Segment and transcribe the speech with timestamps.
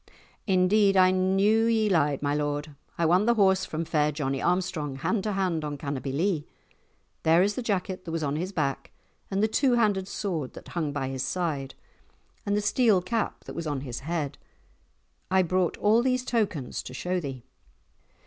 [0.47, 2.75] "Indeed, I knew ye lied, my lord.
[2.97, 6.47] I won the horse from fair Johnie Armstrong hand to hand on Cannobie Lee.
[7.21, 8.89] There is the jacket that was on his back,
[9.29, 11.75] and the two handed sword that hung by his side,
[12.47, 14.39] and the steel cap that was on his head.
[15.29, 17.43] I brought all these tokens to show thee."